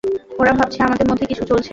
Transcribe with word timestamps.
ওরা 0.39 0.51
ভাবছে 0.53 0.79
আমাদের 0.83 1.07
মধ্যে 1.07 1.25
কিছু 1.25 1.43
চলছে। 1.45 1.69